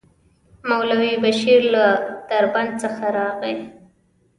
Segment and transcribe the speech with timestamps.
[0.69, 1.85] مولوي بشير له
[2.31, 3.55] دربند څخه راغی.